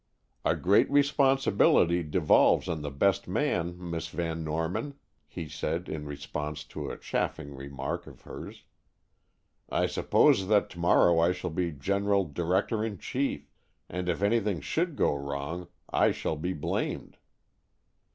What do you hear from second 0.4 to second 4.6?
"A great responsibility devolves on the best man, Miss Van